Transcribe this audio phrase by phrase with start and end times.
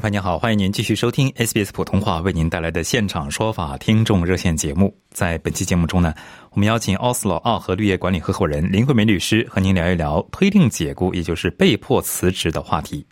[0.00, 4.96] 众朋友您好，欢迎您继续收听 SBS 普通话为您带来的现场说法听众热线节目。
[5.10, 6.14] 在本期节目中呢，
[6.52, 13.04] 我们邀请奥斯洛奥和绿业管理合伙人林慧梅律师和您聊一聊推定解雇，也就是被迫辞职的话题。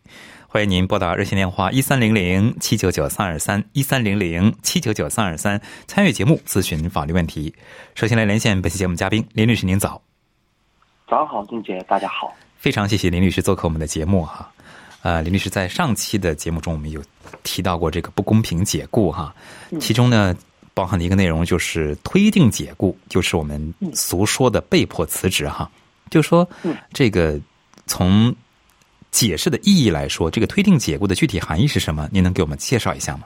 [0.47, 7.55] 欢迎您拨打热线电话一三零零七九九三二三一三零零七九九三二三参与节目咨询法律问题。
[7.97, 10.01] 首先来连线本期节目嘉宾林律师，您早。
[11.07, 12.35] 早上好，静姐，大家好。
[12.57, 14.51] 非常谢谢林律师做客我们的节目哈。
[15.03, 17.01] 呃，林律师在上期的节目中，我们有
[17.43, 19.35] 提到过这个不公平解雇哈，
[19.81, 20.37] 其中呢
[20.75, 25.71] 包含的一个内容就是推定解雇，就是我们俗说的被迫辞职哈。
[26.11, 26.49] 就说
[26.93, 27.39] 这个
[27.87, 28.35] 从
[29.11, 32.09] 解释的意义来说，这个推定解雇的具体含义是什么？
[32.11, 33.25] 您能给我们介绍一下吗？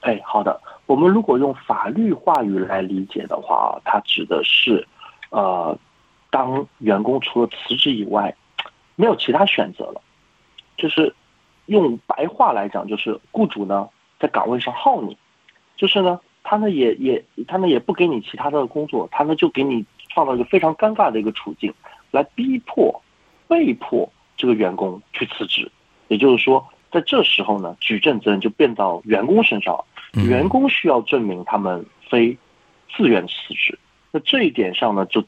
[0.00, 0.60] 哎，好的。
[0.86, 4.84] 我们如果用法律话语来理解的话，它指的是
[5.30, 5.78] 呃，
[6.30, 8.34] 当员工除了辞职以外，
[8.96, 10.02] 没有其他选择了。
[10.80, 11.14] 就是
[11.66, 13.86] 用白话来讲，就是雇主呢
[14.18, 15.16] 在岗位上耗你，
[15.76, 21.72] 就是呢他呢也也他呢也不给你其他的工作，他呢就给你创造一个非常尴尬的一个处境，
[22.10, 23.02] 来逼迫、
[23.46, 25.70] 被迫这个员工去辞职。
[26.08, 29.84] 也就是说，在这时候呢，举证责任就变到员工身上了，
[30.24, 32.36] 员工需要证明他们非
[32.96, 33.78] 自愿辞职。
[34.10, 35.22] 那这一点上呢，就。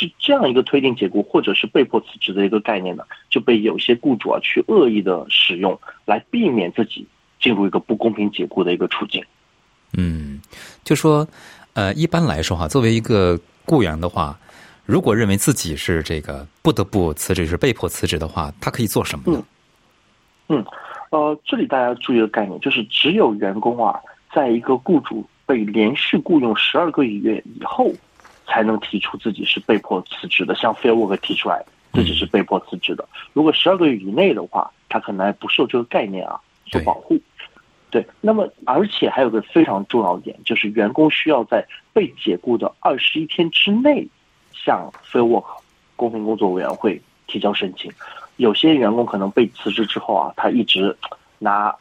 [0.00, 7.06] 是这样一个推定解雇或者是被迫辞职的一个概念呢，就被有些雇主啊去恶意的使用，来避免自己
[7.38, 9.22] 进入一个不公平解雇的一个处境。
[9.92, 10.40] 嗯，
[10.82, 11.28] 就说，
[11.74, 14.38] 呃，一般来说哈，作为一个雇员的话，
[14.86, 19.44] 如果认为自己是这个不得不辞职，是被迫辞职的话，他可以做什么呢？
[20.48, 20.64] 嗯，
[21.10, 24.00] 呃，这里大家注意个概念就是，只有员工啊，
[24.32, 27.92] 在一个雇主被连续雇佣十二个月以后。
[28.50, 33.08] 才能提出自己是被迫辞职的，像 Fair Work 提出来自己是被迫辞职的。
[33.32, 37.16] 如果十二个月以内的话，他可能还不受这个概念啊所保护。
[37.90, 44.06] 对，那么而且还有个非常重要的点，就是员工需要在被解雇的二十一天之内
[44.52, 45.46] 向 Fair Work
[45.94, 47.90] 公平工作委员会提交申请。
[48.36, 50.96] 有些员工可能被辞职之后啊，他一直
[51.38, 51.72] 拿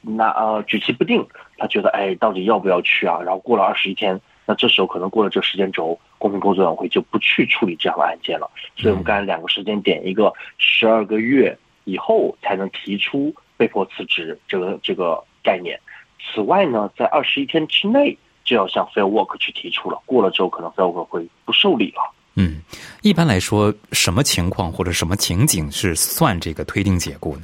[0.00, 1.26] 拿呃举棋不定，
[1.58, 3.20] 他觉得哎到底要不要去啊？
[3.20, 4.18] 然后过了二十一天。
[4.46, 8.48] 那这时候可能过了这个时间轴，公平工作委员会就不去处理这样的案件了。
[8.76, 15.78] 所以，我们刚才两个时间点，一个十二个月以后才能提出被迫辞职这个这个概念。
[16.18, 22.14] 此外呢，在二十一天之内就要向 Fair Work 去提出了，过了之后可能 Fair Work 会不受理了。
[22.34, 22.60] 嗯，
[23.02, 27.42] 一般来说，什么情况或者什么情景是算这个推定解雇呢？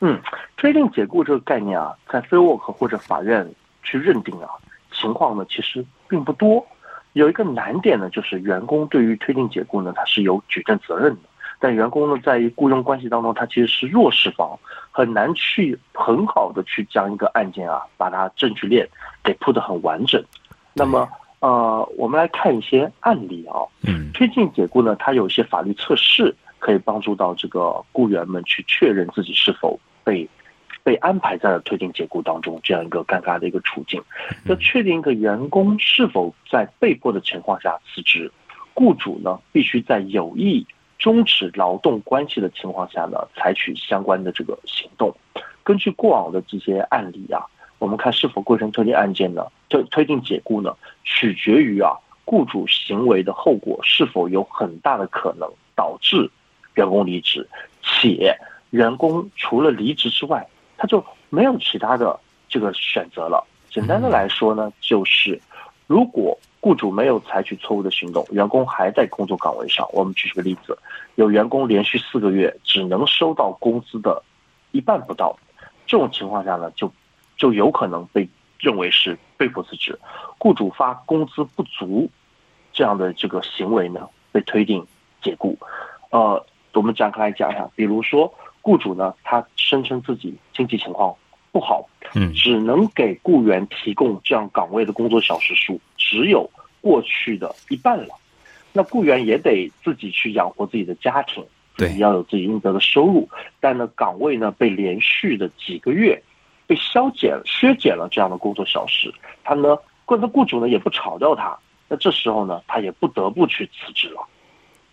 [0.00, 0.20] 嗯，
[0.56, 3.48] 推定解雇这个概念啊，在 Fair Work 或者法院
[3.82, 4.48] 去认定啊。
[5.02, 6.64] 情况呢，其实并不多。
[7.14, 11.20] 有一个难点呢，就是员工对于推定解雇呢，他是有举证责任的。
[11.58, 14.58] 但员工呢，在于雇佣关系当中，他其实是弱势方，
[14.90, 18.88] 很难去很好的去将一个案件啊，把它证据链
[19.22, 20.22] 给铺得很完整。
[20.72, 21.06] 那么，
[21.40, 23.60] 呃，我们来看一些案例啊。
[23.86, 24.10] 嗯。
[24.14, 30.28] 推进解雇呢，它有一些法律测试可以帮助到这个雇员们去确认自己是否被。
[30.84, 34.02] 被安排在了推定解雇当中，这样一个尴尬的一个处境。
[34.46, 38.30] 要确定一个员工是否在被迫的情况下辞职，
[38.74, 40.66] 雇主呢必须在有意
[40.98, 45.14] 终止劳动关系的情况下呢，采取相关的这个行动。
[45.62, 47.46] 根据过往的这些案例啊，
[47.78, 49.46] 我们看是否构成推定案件呢？
[49.68, 51.92] 推推定解雇呢，取决于啊
[52.24, 56.28] 雇主行为的后果是否有很大的可能导致
[56.74, 57.48] 员工离职，
[57.82, 58.36] 且
[58.70, 60.46] 员工除了离职之外。
[60.82, 62.18] 他就没有其他的
[62.48, 63.46] 这个选择了。
[63.70, 65.40] 简单的来说呢，就是
[65.86, 69.88] 如果雇主没有采取错误的行动，员工还在工作岗位上。
[69.92, 70.76] 我们举个例子，
[71.14, 74.20] 有员工连续四个月只能收到工资的
[74.72, 75.38] 一半不到，
[75.86, 76.92] 这种情况下呢，就
[77.36, 79.96] 就有可能被认为是被迫辞职。
[80.38, 82.10] 雇主发工资不足
[82.72, 84.84] 这样的这个行为呢，被推定
[85.22, 85.56] 解雇。
[86.10, 88.34] 呃，我们展开来讲一下，比如说。
[88.62, 91.14] 雇主呢，他声称自己经济情况
[91.50, 96.48] 不好，嗯只能给雇员提供这样岗位的工作小时数只有
[96.80, 98.14] 过去的一半了。
[98.72, 101.44] 那雇员也得自己去养活自己的家庭，
[101.76, 103.28] 自己对要有自己应得的收入。
[103.60, 106.22] 但呢，岗位呢被连续的几个月
[106.66, 109.12] 被削减、削减了这样的工作小时，
[109.44, 109.76] 他呢，
[110.06, 111.58] 或者雇主呢也不炒掉他，
[111.88, 114.22] 那这时候呢，他也不得不去辞职了。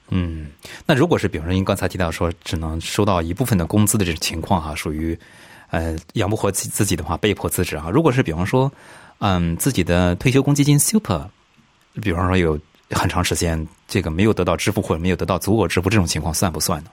[0.09, 0.47] 嗯，
[0.85, 5.17] 那如果是比方说您刚才提到说只能收到一部分的工资的这种情况哈、属于
[5.69, 7.89] 呃养不活自自己的话被迫辞职啊。
[7.91, 8.71] 如果是比方说
[9.19, 11.21] 嗯自己的退休公积金 Super，
[12.01, 12.59] 比方说有
[12.91, 16.89] 很长时间这个没有得到支付或者没有得到足额支付这种情况算不算呢？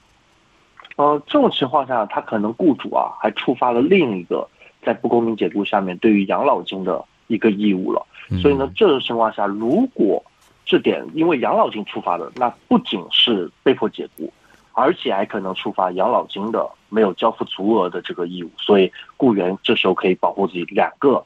[0.96, 4.48] 呃，这种情况下，他可能雇主啊还触发了另一个
[4.82, 8.06] 在不公平解雇下面对于养老金的一个义务了。
[8.42, 10.24] 所以呢，这种情况下，如果
[10.66, 14.30] 这点因为养老金触发的，那不仅是被迫解雇，
[14.72, 18.50] 而且还可能触发养老金的没有交付足额的这个义务。
[18.58, 21.24] 所以雇员这时候可以保护自己两个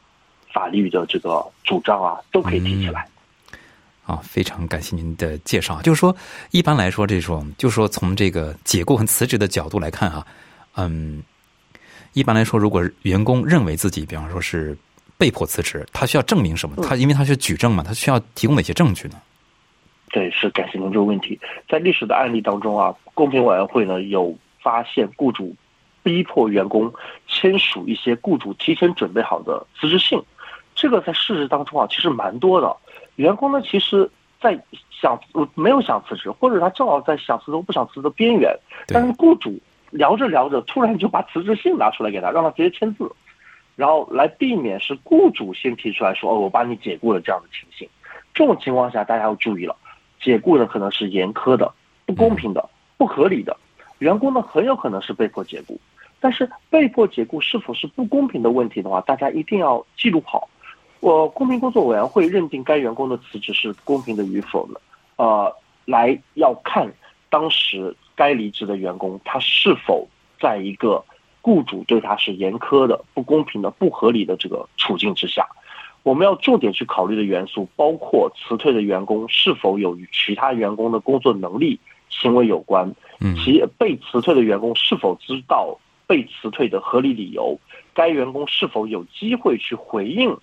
[0.53, 3.09] 法律的这个主张啊，都可以提起来。
[4.05, 5.81] 啊，非常感谢您的介绍。
[5.83, 6.15] 就是说，
[6.51, 10.27] 一般来说，这种就是说从这个解雇和辞职的角度来看啊、
[10.75, 11.23] 嗯，
[12.13, 14.77] 一般来说，如果员工认为自己，比方说是
[15.17, 16.77] 被迫辞职，他需要证明什么？
[16.85, 19.15] 他因为他是举证嘛，他需要提供哪些证据呢？
[20.13, 21.39] 对，是感谢您这个问题。
[21.69, 25.55] 在历史的案例当中啊，公平委员会呢有发现雇主
[26.03, 26.93] 逼迫员工
[27.29, 30.21] 签署一些雇主提前准备好的辞职信，
[30.75, 32.77] 这个在事实当中啊其实蛮多的。
[33.17, 34.11] 员工呢其实，
[34.41, 34.59] 在
[34.91, 38.53] 想呃没有想辞职，或者他正好在想辞职不想辞职的边缘，
[38.89, 39.61] 但是雇主
[39.91, 43.09] 聊着聊着，突然就把辞职信拿出来给他，让他直接签字，
[43.77, 47.89] 然后来避免是雇主先提出来说哦我把你解雇了这样的情形。
[48.33, 49.77] 这种情况下，大家要注意了。
[50.21, 51.73] 解雇的可能是严苛的、
[52.07, 53.57] 不公平的、不合理的，
[53.99, 55.81] 员工呢很有可能是被迫解雇。
[56.23, 60.49] 但是被迫解雇是否是不公平的问题的话，大家一定要记录好。
[61.01, 64.79] 我公平工作委员会认定该员工的辞职是公平的与否呢？
[65.17, 65.51] 呃，
[65.87, 66.93] 来要看
[67.31, 70.07] 当时该离职的员工他是否
[70.39, 71.03] 在一个
[71.41, 75.49] 雇主对他是严苛的、不公平的、不合理的这个处境之下。
[76.03, 87.59] 我们要重点去考虑的元素包括辞退的员工是否有与其他员工的工作能力、行为有关，嗯其被辞退的员工是否知道被辞退的合理理由，
[87.93, 90.37] 该员工是否有机会去回应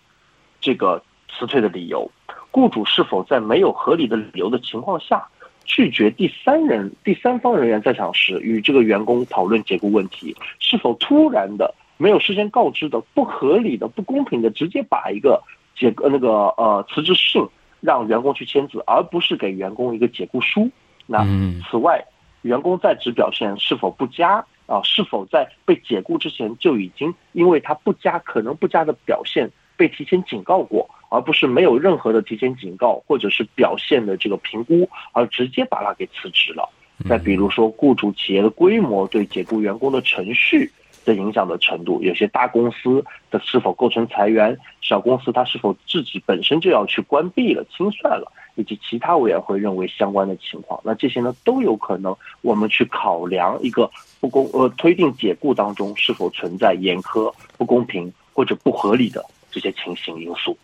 [0.62, 2.10] 这个辞退的理由，
[2.52, 5.28] 雇主是否在没有合理的理由的情况下
[5.66, 11.74] 拒绝第三人、第三方人员在场时与这个员工讨论解雇问题，是否突然的。
[11.98, 15.42] 没有事先告知的、不合理的、不公平的，直接把一个
[15.76, 17.46] 解呃那个呃辞职信
[17.82, 20.70] 让员工去签字，而不是给员工一个解雇书。
[21.06, 22.04] 那嗯此外，
[22.44, 24.82] 员工在职表现是否不佳啊？
[24.84, 36.70] 是否在被解雇之前就已经因为他不佳可能不佳的表现被提前警告过，而不是没有任何的提前警告或者是表现的这个评估，而直接把他给辞职了。
[37.08, 40.72] 再比如说，雇主企业的规模对解雇员工的程序。
[41.08, 53.90] 的影响的程度，有些大公司的是否构成裁员，小公司它是否自己本身就要去关闭了、清算了，以及其他委员会认为相关的情况，那这些呢都有可能我们去考量一个
[54.20, 60.58] 不公呃推定解雇当中是否存在严苛、不公平或者不合理的这些情形因素。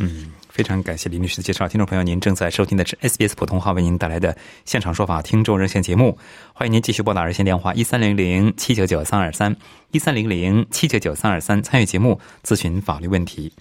[0.00, 1.66] 嗯，非常感谢林律师的介绍。
[1.68, 6.16] 听众朋友，您正在收听的是 SBS 普通话为您带来的现场说法听众热线节目，
[6.54, 9.56] 欢迎您继续拨打热线电话一三零零七九九三二三
[9.90, 13.52] 一三零零七九九三二三参与节目咨询法律问题。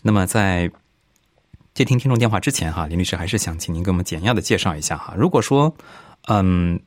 [0.00, 0.70] 那么在
[1.74, 5.14] 接听听众电话之前哈，林律师还是想请您给我们简要的介绍一下哈。
[5.18, 5.74] 如果说
[6.28, 6.80] 嗯，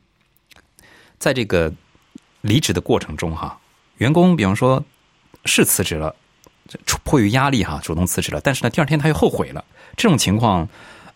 [1.20, 1.72] 在这个
[2.40, 3.60] 离职的过程中哈，
[3.98, 4.84] 员工比方说
[5.44, 6.16] 是辞职了。
[7.04, 9.64] 迫于压力哈，主动辞职了，但是呢，第二天他又后悔了，
[9.96, 10.68] 这种情况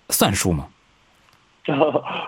[0.08, 0.68] 算数吗？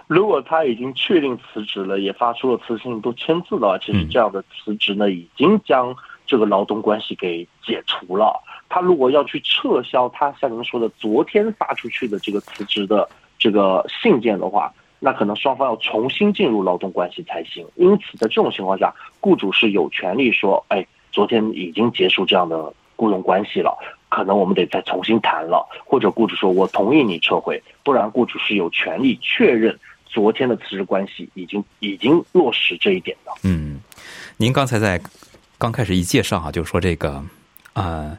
[0.07, 8.40] 如果他已经确定辞职了，也发出了辞职信，都签字的话，其实这样的辞职呢，已经将这个劳动关系给解除了。
[8.69, 17.66] 他如果要去撤销他像您说的昨天发出去的这个辞职的这个信件的话，那可能双方要重新进入劳动关系才行。
[17.75, 23.77] 因此，在这种情况下，雇主是有权利说，哎，昨天已经结束这样的雇佣关系了。
[24.09, 33.33] 可能我们得再重新谈了，或者雇主说我同意你撤回，不然雇主是有权利确认昨天的辞职关系已经已经落实这一点的。
[33.43, 33.81] 嗯，
[34.37, 35.01] 您刚才在
[35.59, 37.21] 刚开始一介绍啊，就说这个
[37.73, 38.17] 呃，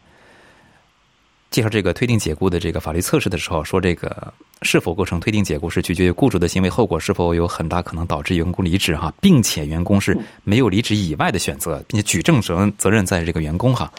[1.56, 4.34] 介绍这个推定解雇的这个法律测试的时候，说这个
[4.64, 13.90] 是否构成推定解雇是取决于雇主的行为后果是否有很大可能导致员工离职哈，并且员工是没有离职以外的选择，并且举证责任责任在这个员工哈，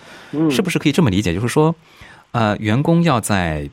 [0.50, 1.32] 是不是可以这么理解？
[1.32, 1.74] 就是说，
[2.32, 3.66] 呃，员工要在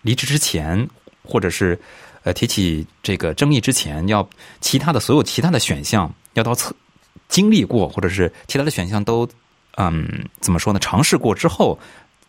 [0.00, 0.88] 离职之前，
[1.22, 1.78] 或者是
[2.22, 4.26] 呃提起这个争议之前，要
[4.62, 6.74] 其他的所有其他的选项要到测
[7.28, 9.28] 经历过，或者是其他的选项都
[9.76, 10.78] 嗯怎么说呢？
[10.78, 11.78] 尝试过之后。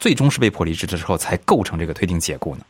[0.03, 2.61] 最终是被迫离职的时候，才构成这个推定解雇呢。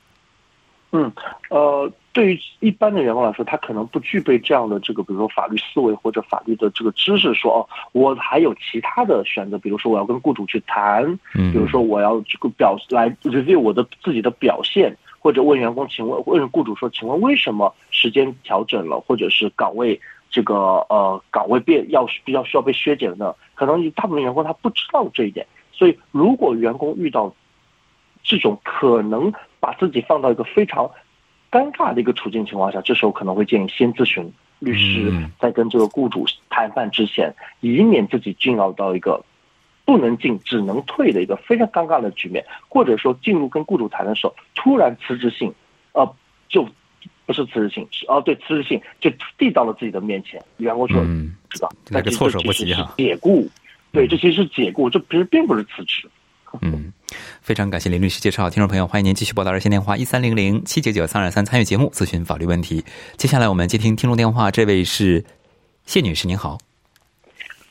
[0.92, 1.12] 嗯，
[1.50, 7.60] 呃，对于一般的员工来说，他可能不具备这样的这个，比如说法律思维或者法律的这个知识，说哦，
[7.92, 20.00] 我还有其他的选择，比如说我要跟雇主去谈，嗯，比如说我要这个表来 review 我的自己的表现，或者问员工，请问问雇主说，请问为什么时间调整了，或者是岗位
[20.30, 20.56] 这个
[20.92, 23.34] 呃岗位变要比较需要被削减呢？
[23.56, 25.44] 可能大部分员工他不知道这一点。
[25.74, 27.34] 所以，如果员工遇到
[28.24, 30.90] 这种可能把自己放到一个非常
[31.52, 39.22] 尴尬的一个处境情况下，这时候可能会建议先咨询律师，在跟这个雇主谈判之前，以免自己进入到一个
[39.84, 45.52] 不能进只能退的一个非常尴尬的局面，或者说进入跟雇主谈的时候，突然辞职信，
[45.92, 46.16] 呃，
[46.48, 46.66] 就
[47.26, 51.36] 不是辞职信，是哦，对，辞职信就递到了自己的面前，员工说，嗯。
[51.50, 53.48] 知道，那个措手不及哈，解雇。
[53.94, 56.10] 对，这其实是解雇，这其实并不是辞职。
[56.62, 56.92] 嗯，
[57.42, 62.84] 非常感谢林律师介绍，听众朋友，欢迎您继续拨打热线电话一三零零七九九三二三参与节目咨询法律问题。
[63.18, 65.24] 接下来我们接听听众电话，这位是
[65.86, 66.58] 谢女士，您好。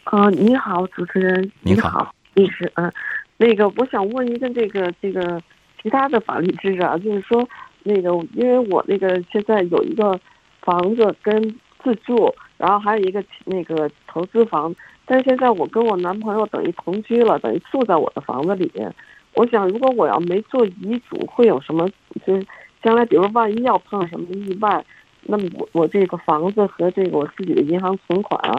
[0.05, 2.93] 呃，你好，主持人，您好，律师，嗯，
[3.37, 5.43] 那个我想问一个这个这个
[5.83, 7.49] 其他的法律知识啊，就是说
[7.83, 10.21] 那个因为我那个现在有一个
[10.61, 11.43] 房子跟
[11.83, 14.73] 自住，然后还有一个那个投资房。
[15.13, 18.91] 但现在我跟我男朋友等于同居了，等于住在我的房子里面。
[19.35, 21.87] 我想，如果我要没做遗嘱，会有什么？
[22.25, 22.47] 就是
[22.83, 24.83] 将来，比如万一要碰上什么意外，
[25.25, 28.59] 那么我我这个房子和这个我自己的银行存款啊，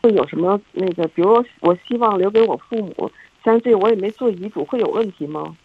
[0.00, 1.02] 会有什么那个？
[1.08, 3.10] 比如我希望留给我父母，
[3.44, 5.56] 像这我也没做遗嘱，会有问题吗？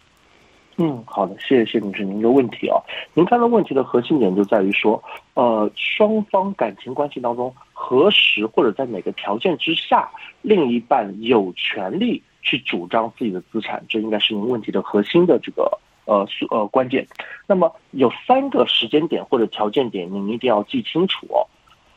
[0.76, 2.76] 嗯，好的，谢谢谢女士您的问题啊。
[3.14, 5.00] 您看到问题的核心点就在于说，
[5.34, 10.10] 呃，双方感情关系当中，何时或者在哪个条件之下，
[10.42, 17.06] 另一半有权利去主张自己的资产，这应该是您问题的核心的这个呃呃关键。
[17.46, 21.46] 那么有三个时间点或者条件点，您一定要记清楚哦。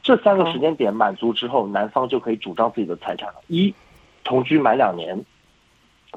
[0.03, 3.41] 这三个时间点满足之后，男方就可以主张自己的财产了。
[3.47, 3.73] 一，
[4.23, 5.25] 同居满两年，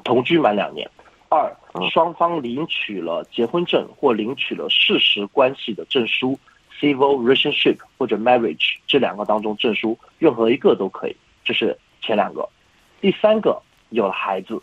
[0.03, 0.87] 同居满两年。
[1.27, 1.51] 二，
[1.89, 6.37] 双方领取了结婚证或领取了事实关系的证书
[6.79, 12.47] ，civil relationship 或者 marriage 这两个当中证书任何一个都可以，这是前两个。
[12.99, 14.61] 第三个有了孩子，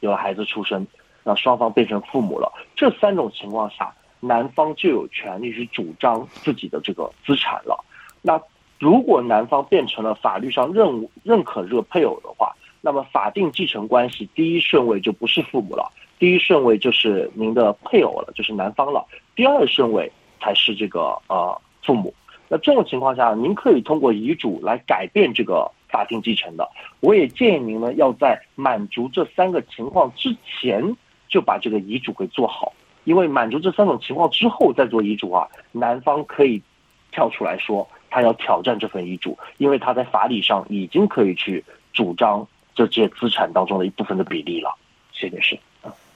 [0.00, 0.86] 有了孩子出生，
[1.24, 7.84] 那双方变成父母了，这三种情况下，男方就有权利去主张自己的这个资产了。
[8.22, 8.40] 那
[8.78, 12.54] 如果男方变成了法律上认认可这个配偶的话。
[12.82, 19.04] 那么法定继承关系第一顺位就不是父母了，第一顺位就是您的配偶了，就是男方了。
[19.34, 22.14] 第二顺位才是这个呃父母。
[22.46, 26.68] 那这种情况下，您可以通过遗嘱来改变这个法定继承的。
[27.00, 30.94] 我也建议您呢，要在满足这三个情况之前
[31.26, 32.72] 就把这个遗嘱给做好，
[33.04, 36.62] 因为满足这三种情况之后再做遗嘱啊，男方可以
[37.10, 42.46] 跳出来说他要挑战这份遗嘱，因为他在法理上已经可以去主张。
[42.72, 44.74] 这些资产当中的一部分的比例了，
[45.12, 45.58] 谢女士。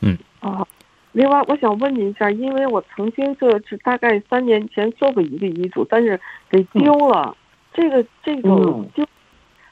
[0.04, 0.18] 嗯。
[0.40, 0.66] 哦，
[1.12, 6.20] 另外我想问您一下，因为我曾经就是大概三年前做过一个遗嘱，但是
[6.50, 7.36] 给丢了。
[7.72, 9.04] 这个这种丢，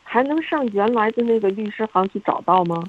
[0.02, 2.82] 还能上原来的那个律师行去找到吗？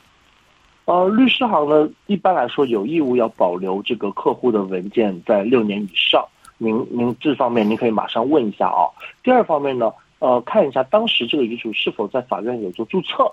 [0.85, 6.25] 呃，律师行呢，一般来说有义务要保留这个客户的文件在六年以上。
[6.57, 8.89] 您您这方面您可以马上问一下啊。
[9.21, 13.31] 第二方面呢，呃，看一下当时这个遗嘱是否在法院有做注册。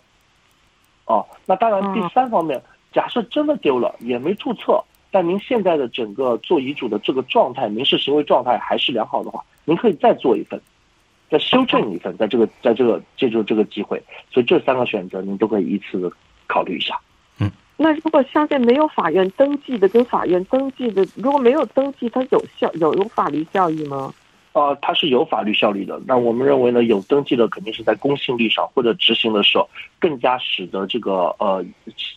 [1.07, 2.61] 哦，那当然，第三方面，
[2.93, 10.61] 假设真的丢了，也没注册，但您现在的整个做遗嘱的这个状态，民事行为状态还是良好的话，您可以再做一份，
[11.31, 16.13] 再修正一份，在这个在这个借助这个机会，所以这三个选择您都可以依次
[16.47, 16.99] 考虑一下。
[17.39, 24.13] 嗯，那如果下面没有法院登记的，跟法院登记的，如果没有登记，它有效有有法律效益吗？
[24.53, 26.01] 呃，它是有法律效力的。
[26.07, 31.65] 那我们认为呢，有登记的肯定是在公信力上或者执行的时候，更加使得这个呃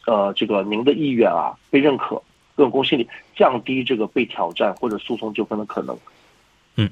[0.08, 2.22] 呃这个您的意愿啊被认可，
[2.56, 5.98] 更公信力，降低这个被挑战或者诉讼纠纷的可能。
[6.76, 6.90] 嗯。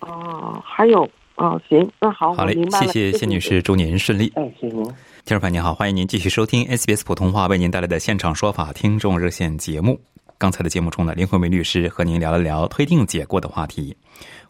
[0.00, 4.30] 哦，还有哦，行，那好，好嘞，谢谢谢女士，祝您顺利。
[4.36, 4.84] 哎，谢谢您。
[5.24, 9.98] 听众朋友您好，欢迎您继续收听 SBS 普通话为您带来的现场说法听众热线节目。
[10.38, 13.96] 刚才的节目中呢，林慧梅律师和您聊了聊推定解过的话题。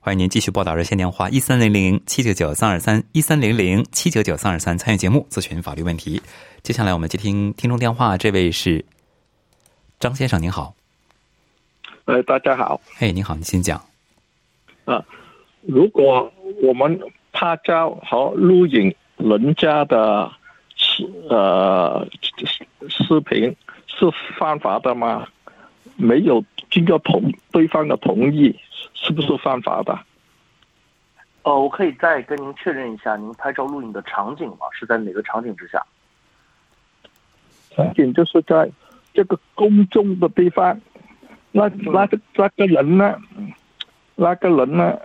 [0.09, 6.23] 欢迎您继续拨打热线电话一三零零七九九三二三一三零零七九九三二三参与节目咨询法律问题。
[6.63, 8.83] 接下来我们接听听众电话，这位是
[10.01, 10.75] 张先生，您好。
[12.07, 12.81] 呃，大家好。
[12.97, 13.85] 嘿，您好，您先讲。
[14.87, 15.05] 啊，
[15.61, 16.99] 如果我们
[17.31, 20.33] 拍照和录影人家的
[20.75, 22.09] 视呃
[22.89, 23.55] 视频
[23.87, 25.29] 是犯法的吗？
[25.99, 28.57] 没有经过同对方的同意，
[28.95, 29.99] 是不是犯法的？
[31.43, 34.67] 呃，我可以再跟您确认一下，您拍照录影的场景吗？
[34.73, 35.83] 是在哪个场景之下？
[37.75, 38.71] 场景就是在
[39.13, 40.81] 这个公众的地方。
[41.51, 43.17] 那那个那个人呢？
[44.15, 44.99] 那个人呢？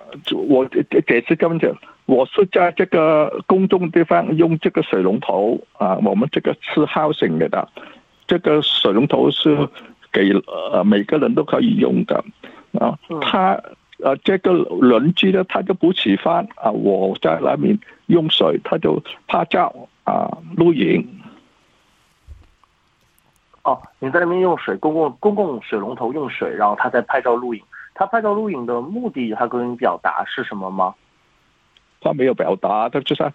[0.47, 1.71] 我解释跟讲，
[2.05, 7.69] 我是在这个公众地方用这个水龙头啊，我们这个是 housing 的，
[8.27, 9.69] 这个水龙头是
[10.13, 12.23] 给呃每个人都可以用的
[12.79, 12.97] 啊。
[13.21, 13.59] 他
[13.99, 21.19] 呃这个邻居呢，他就不喜欢啊，我在那边用水，他就拍照啊录影。
[23.63, 27.63] 哦，你在那边用水，公共公共水龙头用水，然后他在拍照录影。
[27.95, 30.95] 他拍照录影的目的，他跟你表达是什么吗？
[32.01, 33.31] 他没有表达，他就是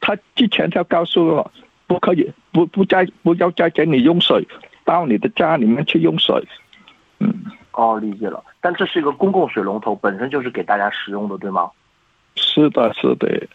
[0.00, 1.50] 他之前他告诉我，
[1.88, 4.46] 不可以，不不再不要再给你用水，
[4.86, 6.42] 到你的家里面去用水。
[7.18, 7.28] 嗯，
[7.72, 8.42] 哦，理解了。
[8.62, 11.70] 但这是一个公共水龙头，本身就是给大家使用的，对吗？
[12.36, 13.46] 是的，是的。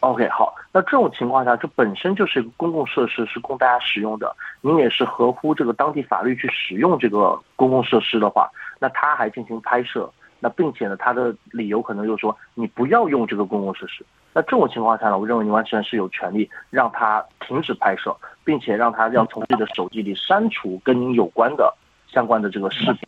[0.00, 4.34] OK，好，那这种情况下，这本身就是一个公共设施，是供大家使用的。
[4.60, 8.48] 您也是合乎这个当地法律去使用这个公共设施的话，
[8.78, 10.10] 那他还进行拍摄，
[10.40, 14.04] 那并且呢，他的理由可能就是说你不要用这个公共设施。
[14.38, 21.74] 那这种情况下呢，我认为你完全是有权利让他停止拍摄，并且让他要从自己的手机里删除跟您有关的
[22.06, 23.00] 相关的这个视频、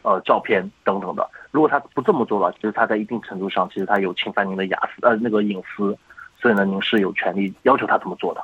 [0.00, 1.28] 呃照片等等的。
[1.50, 5.94] 如果他不这么做了，其实他在一定程度上，其实他有侵犯您的雅私呃那个隐私。
[6.40, 8.42] 所以呢，您是有权利要求他这么做的。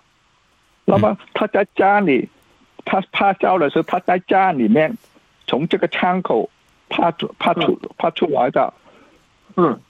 [0.84, 2.28] 那么他在家里，
[2.84, 4.94] 他拍照的时候，他在家里面
[5.46, 6.50] 从这个窗口
[6.90, 8.70] 拍出、拍出、拍出来的。
[9.56, 9.80] 嗯，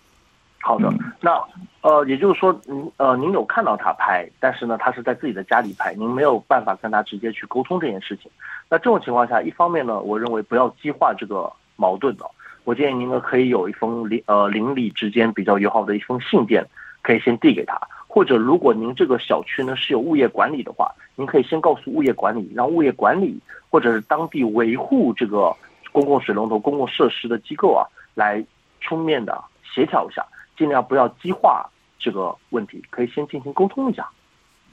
[0.65, 0.91] 好的。
[1.21, 1.39] 那
[1.83, 8.31] 呃，也就是说，您呃，您有看到他拍，但是呢，他是在自己的家里拍，您没有办法跟他直接去沟通这件事情。
[8.71, 12.25] 那这种情况下，一方面呢，我认为不要激化这个矛盾的。
[12.65, 16.67] 我建议您呢，可以有一封邻呃邻里之间比较友好的一封信件，
[17.03, 17.79] 可以先递给他。
[18.09, 25.55] 或者，如果您这个小区呢是有物业管理的话，您可以先告诉物业管理，让物业管理或者是当地维护这个
[25.93, 28.43] 公共水龙头、公共设施的机构啊，来
[28.81, 30.25] 出面的协调一下，
[30.56, 34.08] 尽量不要激化这个问题，可以先进行沟通一下。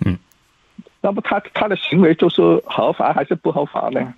[0.06, 0.18] 嗯，
[1.02, 4.14] 那么他他的行为就是合法还是不合法呢？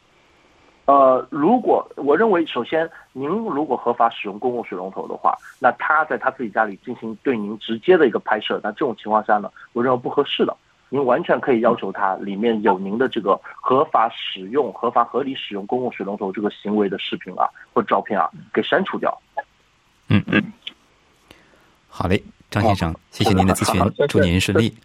[0.85, 10.55] 呃，如果我认为，首先您如果合法使用公共水龙头的话，那他在他自己家里进行对您直接的一个拍摄，那这种情况下呢，我认为不合适的。
[10.89, 19.17] 您完全可以要求他里面有您的这个合法使用、合法合理使用公共水龙头这个行为的视频啊或照片啊，给删除掉。
[20.09, 20.43] 嗯嗯，
[21.95, 24.75] 好嘞，张先生，谢谢您的咨询，祝您顺利。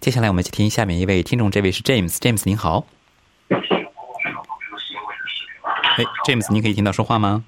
[0.00, 2.86] 接下来我们去听下面一位听众，这位是 James，James 您好。
[5.96, 7.42] 哎，James，您可以听到说话吗？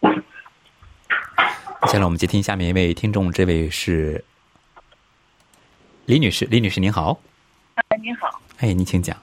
[0.00, 4.24] 接下来我们接听下面一位听众，这位是
[6.06, 6.46] 李女士。
[6.46, 7.20] 李女士您好。
[7.74, 8.40] 哎，您好。
[8.56, 9.14] 哎，您请讲。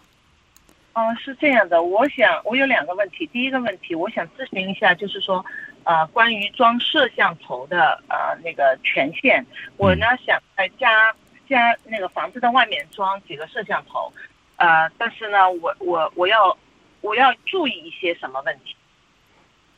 [0.94, 3.26] 哦，是这样的，我想我有两个问题。
[3.34, 5.44] 第一个问题，我想咨询一下，就是说，
[5.88, 9.46] 呃，关于装摄像头的呃那个权限，
[9.78, 11.16] 我呢想在家
[11.48, 14.12] 家那个房子的外面装几个摄像头，
[14.58, 16.56] 呃，但是呢，我我我要。
[17.02, 18.76] 我要注意一些什么问题？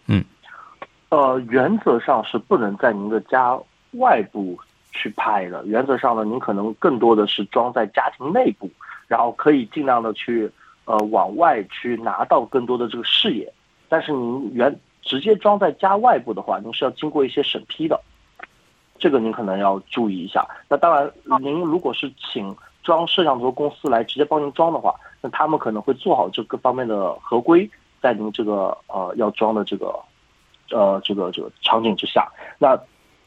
[0.08, 0.24] 嗯，
[1.10, 3.60] 呃，原则上是不能在您的家
[3.92, 4.58] 外部
[4.94, 5.64] 去拍的。
[5.66, 8.72] 原则上呢，您可能更多的是装在家庭内部，
[9.08, 10.50] 然后可以尽量的去
[10.86, 13.54] 呃往外去拿到更多的这个视野。
[13.90, 18.00] 但是您原直接装在家外部的话，您是要经过一些审批的，
[18.98, 20.46] 这个您可能要注意一下。
[20.68, 24.94] 那当然，您如果是请装摄像头公司来直接帮您装的话。
[25.22, 27.70] 那他们可能会做好这各方面的合规，
[28.02, 29.94] 在您这个呃要装的这个，
[30.72, 32.32] 呃这个这个场景之下。
[32.58, 32.80] 那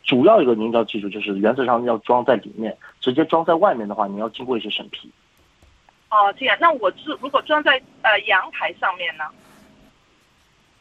[0.02, 5.10] 主要一个您要记住，就是原则上要装在里面，直接装在外面的话，你要经过一些审批。
[6.08, 6.56] 哦，这样。
[6.58, 9.24] 那我是如果装在呃阳台上面呢？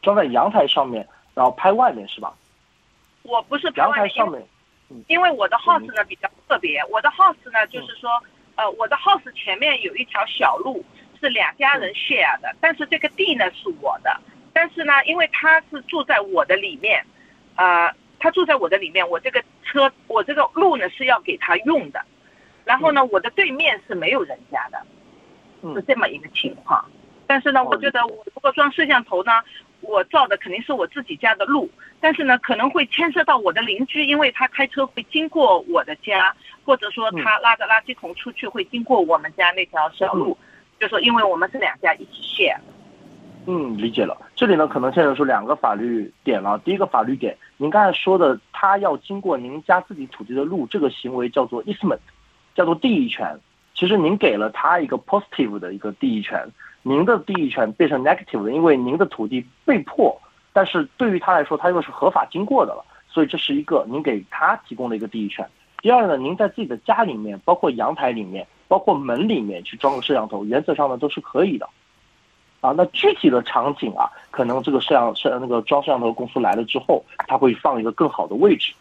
[0.02, 2.34] 装在阳台上面，然后拍外面是吧？
[3.22, 4.42] 我不是阳台上面，
[5.08, 8.10] 因为我的 house 呢比较特别，我的 house 呢就是说，
[8.56, 10.84] 呃，我的 house 前面有一条小路。
[11.24, 14.20] 是两家人 share 的，但是这个地呢是我的，
[14.52, 17.04] 但但是呢，因为他是住在我的里面，
[17.56, 22.00] 呃，他住在我的里面，我这个车，我这个路呢是要给他用的，
[22.64, 24.80] 然后呢，我的对面是没有人家的，
[25.62, 26.88] 嗯是这么一个情况。
[27.26, 29.32] 但是呢，哦我觉得我如果装摄像头呢，
[29.82, 40.36] 我造的肯定是我自己家的路，但是呢，可能会牵涉到我的邻居，因为他开车会经过我的家，或者说他拉着垃圾桶出去会经过我们家那条小路，
[40.80, 42.58] 就说因为我们是两家一起 share。
[43.46, 44.16] 嗯，理解了。
[44.36, 46.56] 这里呢，可能牵扯出两个法律点了。
[46.60, 51.98] 第一个法律点，您刚才说的，他要经过您家自己土地的路，这个行为叫做 easement，
[52.54, 53.36] 叫做地役权。
[53.74, 56.46] 其实您给了他一个 positive 的一个地役权，
[56.82, 60.20] 您的地役权变成 negative 的，因为您的土地被迫，
[60.52, 65.48] 但是对于他来说，他又是合法经过的了，所以这是一个您给他提供的一个地役权。
[65.80, 71.68] 第二呢，您在自己的家里面，包括阳台里面，包括门里面去装个摄像头，原则上呢都是可以的。
[72.60, 78.72] 啊，那具体的场景啊，可能这个摄像摄那个装摄像头公司来了之后，他会放一个更好的位置。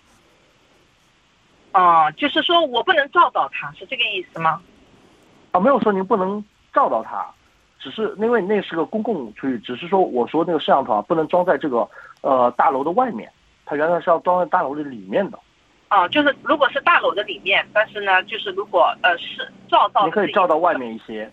[1.73, 4.61] 哦、就是说我不能照到他，是这个意思吗？
[5.51, 7.25] 啊，没有说您不能照到它，
[7.81, 11.85] 只是因为那是个公共区域，只是说我说那个摄像头啊不能装在这个
[12.21, 13.29] 呃大楼的外面，
[13.65, 15.39] 它原来是要装在大楼的里面的。
[15.87, 20.73] 啊，就是如果是大楼的里面，但是呢，就是如果呃是照到，你可以照到外。
[20.75, 21.29] 面一些。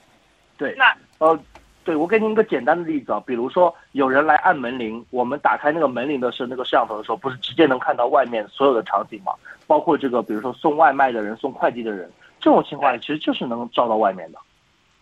[0.56, 1.38] 对，那呃，
[1.84, 9.32] 对我给您一个简单的例子啊，比如说有人来按门铃，我们打开那个门铃的是那个摄像头的时候，不是直接能看到外面所有的场景吗？
[9.68, 14.38] 包括这个，比如说送外卖的人、送快递的人，这种情况其实就是能照到外面的。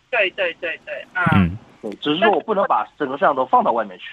[0.09, 1.23] 对对对对，嗯。
[1.35, 4.05] 嗯对，只是说我不能把整个摄像头放到外面去。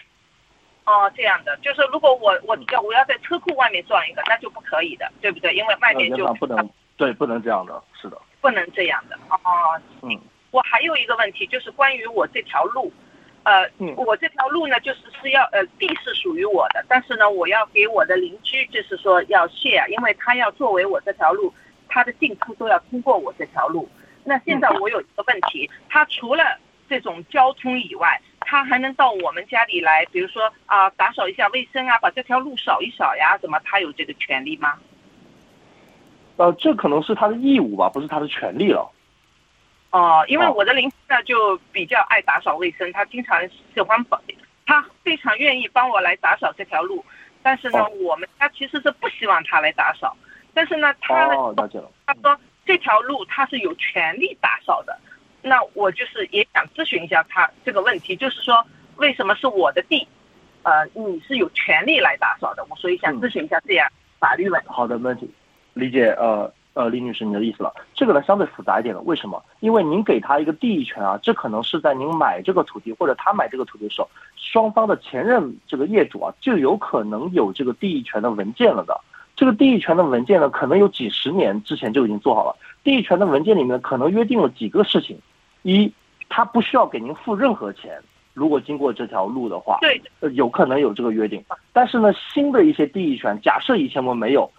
[0.85, 5.55] 哦，这样的，就是如果我我要我要在车库外面装一个，那就不可以的，对不对？
[5.55, 9.17] 因为外面就本不能，对，不能这样的，是的，不能这样的。
[9.31, 10.11] 哦，嗯
[10.51, 12.93] 我还有一个问题，就是关于我这条路，
[13.45, 21.51] 呃，嗯我这条路呢，就是是要呃地是属于我的，但是呢，我要给我的邻居，就是说要 share，因为他要作为我这条路，
[21.89, 23.89] 他的进出都要通过我这条路。
[24.25, 26.59] 那现在我有一个问题，他除了
[26.89, 34.75] 这种交通以外，他还能到我们家里来，比如说啊、打扫一下卫生啊，把这条路扫一扫呀，怎么他有这个权利吗？
[36.37, 38.91] 呃，这可能是他的义务吧，不是他的权利了。
[39.91, 43.41] 哦，因为哦我的邻居呢就比较爱打扫卫生，他经常
[43.73, 44.21] 喜欢帮，
[44.67, 47.05] 他非常愿意帮我来打扫这条路。
[47.43, 50.17] 但是呢，哦我们家其实是不希望他来打扫，
[50.53, 51.89] 但是呢，他呢，哦，了解了。
[52.07, 54.99] 他说这条路他是有权利打扫的。
[55.43, 58.65] 那我就是也想咨询一下他这个问题，就是说
[58.97, 60.07] 为什么是我的地，
[60.63, 62.67] 呃，你是有权利来打扫的？
[62.71, 63.87] 我所以想嗯咨询一下这样
[64.19, 64.69] 法律问题。
[64.69, 65.31] 好的，没问题，
[65.75, 66.11] 理解。
[66.19, 67.73] 呃呃，李女士，你的意思了。
[67.95, 69.41] 这个呢相对复杂一点了，为什么？
[69.61, 79.01] 因为您给他一个地役权啊，这可能是在您买这个土地或者他买这个土地的时候，双方的前任这个业主啊，就有可能有这个地役权的文件了的。
[79.37, 82.57] 这个地役权的文件呢，可能有几十年之前就已经做好了。
[82.83, 85.19] 地役权的文件里面可能约定了几个事情：
[85.63, 85.93] 一，
[86.29, 88.01] 他不需要给您付任何钱，
[88.33, 91.43] 如果经过这条路的话，对，呃，有可能有这个约定，
[91.73, 94.51] 但是呢，新的一些地役权，假设以前我们没有，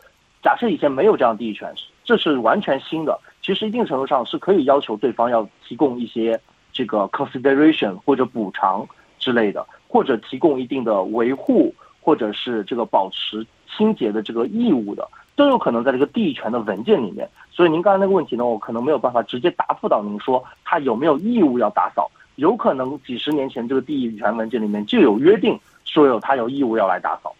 [0.44, 3.20] 假设以前没有这样地役权，这是完全新的。
[3.42, 6.40] 其实一定程度上是可以要求对方要提供一些
[6.74, 8.86] 这个 consideration 或者补偿
[9.20, 11.74] 之类的，或者提供一定的维护
[12.06, 13.44] 或者是这个保持
[13.76, 17.28] 清洁的这个义务的，都有可能在这个地役权的文件里面。
[17.52, 22.12] 所以您刚才那个问题呢，我可能没有办法直接答复到您说他有没有义务要打扫。
[22.36, 27.36] 有可能几十年前这个地役权文件里面就有约定，说有他有义务要来打扫。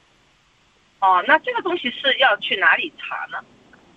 [1.00, 3.38] 哦，那这个东西是要去哪里查呢？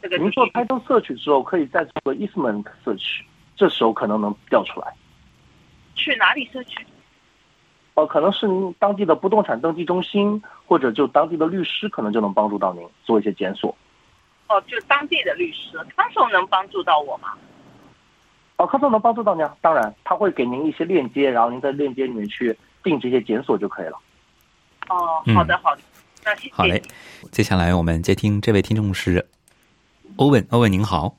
[0.02, 3.20] 这个您做地 title search 之后，可以再做个 easement search，
[3.57, 4.92] 这时候可能能调出来。
[5.94, 6.85] 去哪里社区？
[7.98, 13.76] 呃，可能是您当地的不动产登记中心，或者就当地的律师，可能就能帮助到您做一些检索。
[14.46, 17.30] 哦，就当地的律师，康手能帮助到我吗？
[18.56, 23.98] 哦，康总能帮助到您啊，当然他会给您一些链接，然后您在链接里面去定这些检索就可以了。
[24.90, 25.82] 哦，嗯好的好的，
[26.24, 26.54] 那谢谢。
[26.54, 26.80] 好嘞，
[27.32, 29.26] 接下来我们接听这位听众是
[30.18, 31.16] 欧文，欧文您好，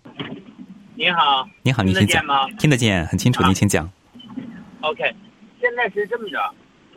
[0.96, 3.92] 您好，您好，您请讲听得见，吗听得见，很清楚，啊您请讲。
[4.80, 5.14] ？OK，
[5.60, 6.40] 现在是这么着，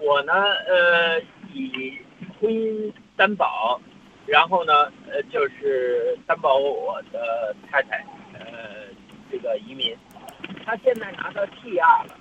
[0.02, 0.32] 我呢，
[0.66, 1.20] 呃，
[1.54, 1.96] 以
[2.40, 3.80] 婚姻担保，
[4.26, 8.88] 然后呢，呃，就是担保我的太太，呃，
[9.30, 9.96] 这个移民，
[10.66, 12.16] 她现在拿到 TR 了，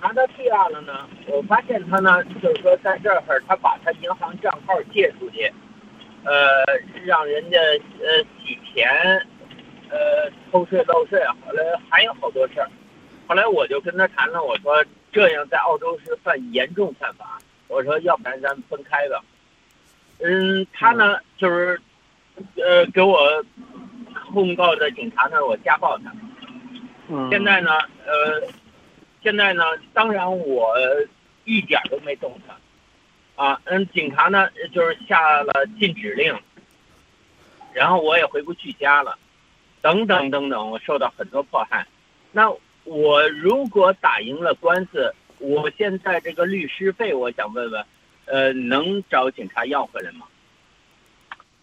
[0.00, 5.52] 拿到 TR 了呢，我发现她呢，就是说在这儿，她把她银行账号借出去，
[6.24, 6.34] 呃，
[7.04, 7.58] 让人家
[8.00, 8.90] 呃洗钱，
[9.88, 12.68] 呃，偷税漏税，后来还有好多事儿。
[13.26, 17.38] 后来我就跟他谈了，我说这样在澳洲是犯严重犯法。
[17.68, 19.20] 我我说要不然咱们分开吧。
[20.20, 21.80] 嗯，他呢就是
[22.56, 23.18] 呃给我
[24.30, 26.12] 控告的警察呢，我家暴他。
[27.08, 27.72] 嗯，现在呢，
[28.06, 28.48] 呃，
[29.22, 30.76] 现在呢，当然我
[31.44, 36.32] 一点儿都没动他，啊，嗯，警察呢就是下了禁止令，
[37.72, 39.18] 然后我也回不去家了，
[39.82, 41.84] 等等等等，我受到很多迫害。
[42.30, 42.48] 那
[42.84, 47.84] 我如果打赢了官司，我现在这个律师费，我想问问，
[48.26, 50.26] 呃，能找警察要回来吗？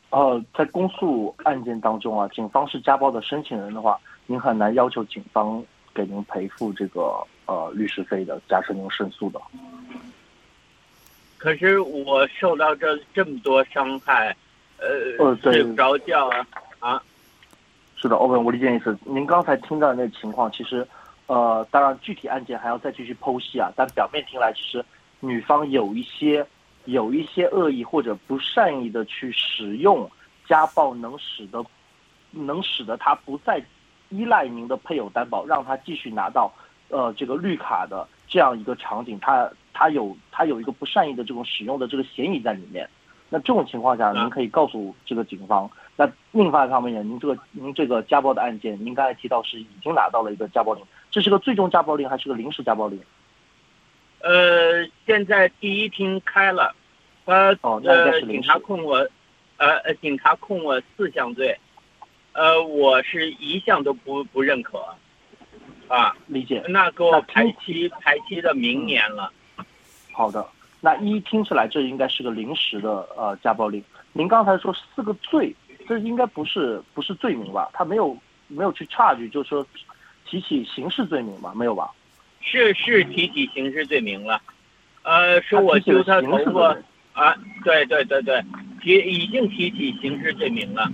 [0.09, 8.41] 呃，在公诉案件当中啊，警方是家暴的申请人的话，您很难要求警方给您赔付这个呃律师费的。
[8.49, 9.39] 假设您胜诉的，
[11.37, 14.35] 可是我受到这这么多伤害，
[14.79, 16.47] 呃，呃对睡不着觉啊
[16.79, 17.03] 啊，
[17.95, 18.97] 是的，欧文，我理解意思。
[19.05, 20.85] 您刚才听到的那情况，其实，
[21.31, 23.71] 呃，当然具体案件还要再继续剖析啊。
[23.73, 24.83] 但表面听来，其实
[25.21, 26.45] 女方有一些
[26.83, 30.11] 有一些恶意或者不善意的去使用
[30.45, 31.63] 家暴，能使得
[32.31, 33.63] 能使得她不再
[34.09, 36.51] 依赖您的配偶担保，让她继续拿到
[36.89, 42.85] 呃这个绿卡的这样一个场景，她她有她有一个不善意的这种使用的这个嫌疑在里面。
[43.29, 45.71] 那这种情况下，您可以告诉这个警方。
[45.95, 52.99] 那另外一方面，您这个您这个家暴的案件，您刚才提到是已经拿到了一个家暴令，这是个最终家暴令还是个临时家暴令？
[54.21, 56.73] 呃，现在第一厅开了，
[57.25, 58.95] 他哦那应该呃警察控我，
[59.57, 61.57] 呃呃警察控我四项罪，
[62.33, 64.77] 呃我是一项都不不认可，
[65.87, 66.63] 啊，理解。
[66.69, 69.31] 那给我排期排期到明年了。
[70.13, 70.47] 好的，
[70.79, 73.83] 那一听起来这应该是个临时的呃家暴令。
[74.13, 75.55] 您刚才说四个罪，
[75.87, 77.69] 这应该不是不是罪名吧？
[77.73, 78.15] 他没有
[78.47, 79.65] 没有去 charge，就是说
[80.25, 81.53] 提起刑事罪名吗？
[81.55, 81.89] 没有吧？
[82.41, 84.41] 是是提起刑事罪名了，
[85.03, 86.75] 呃，说我揪他头发
[87.13, 88.43] 啊，对对对对，
[88.81, 90.91] 提已经提起刑事罪名了。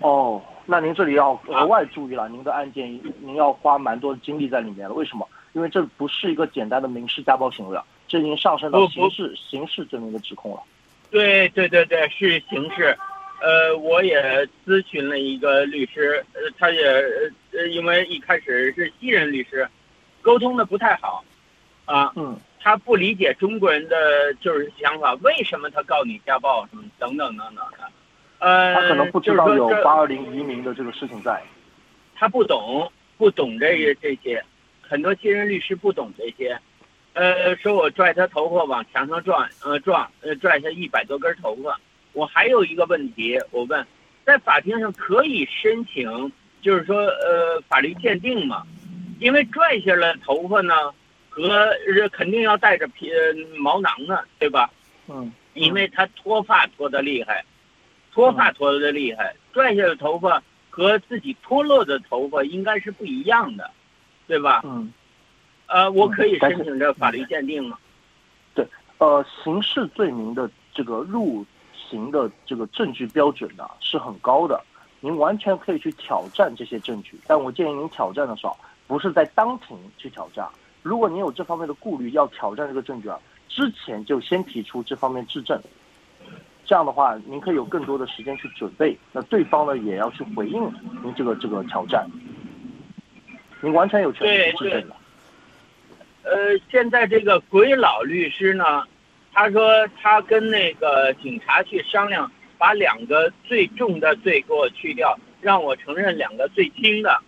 [0.00, 4.94] 哦，那您这里要额外注意了，您的案件您要花蛮多精力在里面了。
[4.94, 5.26] 为什么？
[5.52, 10.62] 因为这不是一个简单的民事家暴行为了，这已经上升到刑事刑事罪名的指控了。
[11.10, 12.96] 对对对对，是刑事。
[13.40, 16.82] 呃，我也咨询了一个律师，呃，他也
[17.52, 19.68] 呃，因为一开始是西人律师，
[20.22, 21.24] 沟通的不太好，
[21.84, 27.90] 啊，嗯，他不理解中国人的就是想法，为什么他告你家暴什么等等等等的，
[28.38, 31.42] 呃，他可能不知道有八二零移民的这个事情在。
[32.14, 34.44] 他不懂，不懂这个这些，
[34.82, 36.60] 很多新人律师不懂这些，
[37.14, 41.80] 呃，说我拽他头发往墙上撞，呃撞，呃拽他一百多根头发。
[42.12, 43.86] 我还有一个问题，我问，
[44.26, 48.62] 在法庭上可以申请，就是说呃法律鉴定嘛？
[49.18, 50.74] 因为拽下来头发呢，
[51.28, 54.70] 和呃肯定要带着皮呃毛囊呢，对吧？
[55.08, 57.44] 嗯，因为他脱发脱的厉害，
[58.12, 63.70] 脱发脱的厉害，拽下的头发和自己脱落的头发应该是不一样的，
[64.26, 64.62] 对吧？
[64.64, 64.92] 嗯，
[65.66, 67.76] 呃，我可以申请这法律鉴定吗？
[68.54, 68.66] 对
[68.98, 71.44] 呃，刑事罪名的这个入
[71.74, 74.62] 刑的这个证据标准呢是很高的，
[75.00, 80.46] 您完全可以去挑战这些证据，但我建议您挑战的时候不是在当庭去挑战。
[80.82, 85.60] 如果您有这方面的顾虑，要挑战这个证据啊，之前就先提出这方面质证，
[86.64, 90.62] 这样的话您可以有更多的时间去准备，那对方呢也要去回应
[91.02, 92.06] 您这个这个挑战，
[93.60, 94.96] 您完全有权利去质证的。
[96.22, 98.84] 呃，现在这个鬼佬律师呢，
[99.32, 107.22] 他说他跟那个警察去商量，把两个最重的罪给我去掉，让我承认两个最轻的。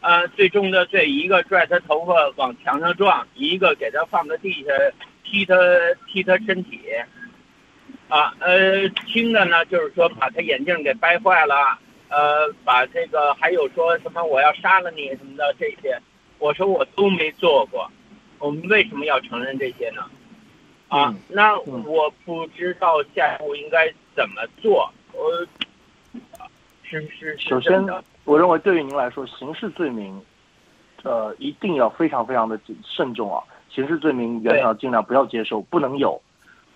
[0.00, 4.70] 呃，最重的罪，一个拽他头发往墙上撞，一个给他放在地下
[5.22, 5.54] 踢他
[6.06, 6.80] 踢他身体。
[8.08, 15.98] 啊，呃，轻的呢，就是说把他眼镜给掰坏了，呃，把这个还有说什么我要杀了你什么的这些，
[16.38, 17.90] 我说我都没做过，
[18.38, 20.02] 我们为什么要承认这些呢？
[20.88, 24.90] 啊，嗯那嗯我不知道下一步应该怎么做。
[25.12, 25.46] 呃
[26.82, 27.84] 是是是首先
[28.24, 30.20] 我认为对于您来说，刑事罪名，
[31.02, 33.42] 呃，一定要非常非常的慎重啊。
[33.68, 36.20] 刑事罪名原则上尽量不要接受，不能有。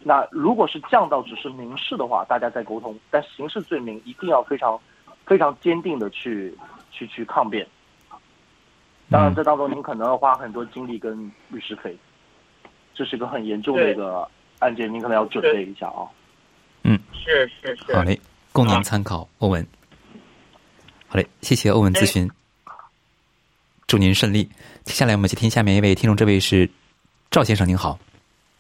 [0.01, 2.99] 那如果是降到只是民事的话，大家再沟通。
[3.11, 4.81] 但刑事罪名一定要非常
[5.27, 6.57] 非常坚定的去
[6.91, 7.67] 去去抗辩。
[9.11, 11.97] 当然，嗯这当中您可能要花很多精力跟律师费，
[12.95, 16.09] 这是个很严重的一个案件，您可能要准备一下啊。
[17.13, 17.95] 是是是。
[17.95, 18.19] 好嘞，
[18.53, 19.67] 供您参考，欧文。
[21.09, 22.31] 好嘞，谢谢欧文咨询，
[23.87, 24.45] 祝您顺利。
[24.85, 26.69] 接下来我们接听下面一位听众，这位是
[27.31, 27.99] 赵先生，您好。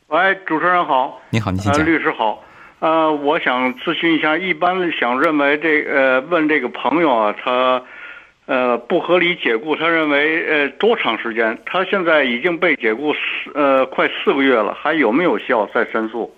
[0.08, 1.86] 喂，主持人好，您好，您请呃，讲。
[1.86, 2.42] 律师好，
[2.78, 7.82] 呃，我想咨询一下，一般想认为这呃问这个朋友啊，他
[8.46, 11.58] 呃不合理解雇，他认为呃多长时间？
[11.66, 13.18] 他现在已经被解雇四
[13.54, 16.34] 呃快四个月了，还有没有效再申诉？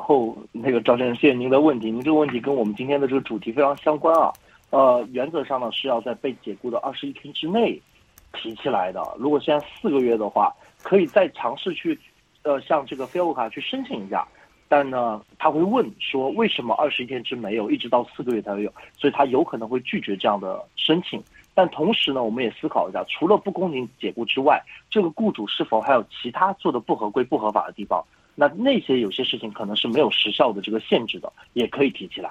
[0.00, 1.90] 后那个赵先生，谢谢您的问题。
[1.90, 4.32] 您这个问题跟我们今天的这个主题非常相关啊。
[4.70, 7.80] 呃，原则上呢是要在被解雇的二十一天之内
[8.32, 9.02] 提起来的。
[9.18, 11.98] 如果现在四个月的话，可以再尝试去
[12.42, 14.26] 呃向这个飞欧卡去申请一下。
[14.68, 21.20] 但呢，他会问说为什么二十一天之内没有，一直到四个月才有，所以他有可能会拒绝这样的申请。
[21.52, 28.00] 但同时呢，我们也思考一下，除了不公平解雇之外，这个雇主是否还有其他做的不合规、不合法的地方？
[28.40, 32.30] 那那些有些事情可能是没有时效的这个限制的，也可以提起来。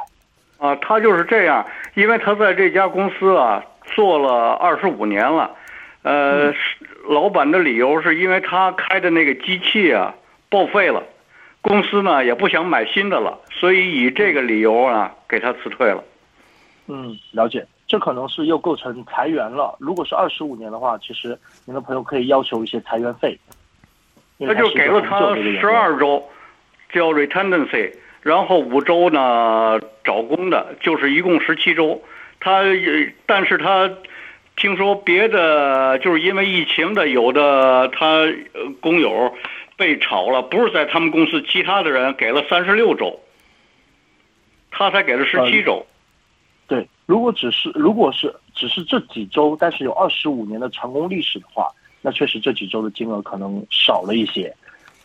[0.57, 3.63] 啊，他就是这样，因为他在这家公司啊
[3.95, 5.55] 做了二十五年了，
[6.01, 6.59] 呃，是
[7.07, 10.15] 老板的理由是因为他开的那个机器啊
[10.49, 11.03] 报废了，
[11.61, 16.03] 公司呢也不想买新的了，所以以这个理由啊给他辞退了。
[16.87, 17.63] 嗯，了解。
[17.87, 19.75] 这可能是又构成裁员了。
[19.79, 23.35] 如果是二十五年的话，其实您的朋友可以要求一些裁员费。
[24.39, 26.23] 他就给了他十二周，
[26.93, 32.01] 叫 retendency，然后五周呢找工的，就是一共十七周。
[32.39, 33.91] 他也，但是他
[34.55, 39.33] 听说别的就是因为疫情的，有的他呃工友
[39.75, 43.19] 被炒了，不是在他们公司，其他的人给了三十六周，
[44.71, 45.85] 他才给了十七周。
[46.67, 51.67] 对，如果只是如果是只是这几周，但是有二十五年的成功历史的话，
[52.01, 54.53] 那确实这几周的金额可能少了一些。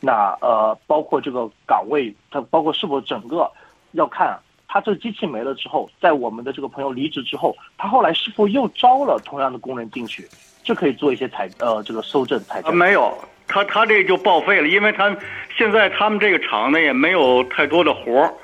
[0.00, 3.50] 那呃，包括这个岗位，它包括是否整个
[3.92, 10.28] 要看它这机器没了之后，在我们的这个朋友离职之后，他后来是否又招了同样的工人进去，
[10.62, 12.76] 这可以做一些采呃这个搜证采啊，证。
[12.76, 15.16] 没有，他他这就报废了，因为他
[15.56, 18.34] 现在他们这个厂呢也没有太多的活儿，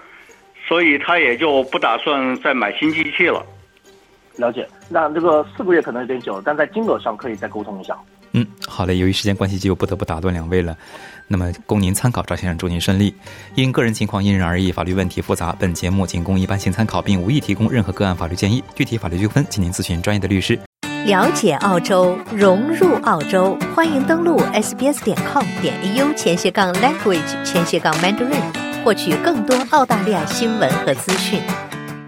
[0.66, 3.44] 所以他也就不打算再买新机器了。
[4.36, 7.98] 了解，那这个四个月可能有点久了，但在金额上可以再沟通一下。
[8.32, 8.96] 嗯，好嘞。
[8.98, 10.76] 由于时间关系，就不得不打断两位了。
[11.26, 13.14] 那么，供您参考，赵先生祝您顺利。
[13.54, 18.62] 因个人情况因人而异，法律问题复杂，本节目仅供一般性参考，并无意提供任何个案法律建议。
[18.74, 20.58] 具体法律纠纷，请您咨询专业的律师。
[21.06, 31.40] 了解澳洲，融入澳洲，欢迎登录 sbs 点 com 点 au 前斜杠 language 前斜杠 mandarin，获取更多澳大利亚新闻和资讯。